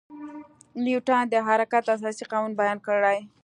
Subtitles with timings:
[0.83, 3.19] نیوټن د حرکت اساسي قوانین بیان کړي.